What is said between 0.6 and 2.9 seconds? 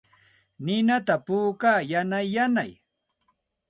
Ninata puukaa yanay yanay.